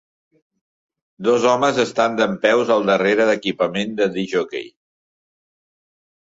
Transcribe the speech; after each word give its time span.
Dos 1.27 1.43
homes 1.49 1.81
estan 1.83 2.17
dempeus 2.19 2.71
al 2.77 2.87
darrere 2.87 3.29
d'equipament 3.31 3.95
de 4.01 4.09
discjòquei. 4.17 4.67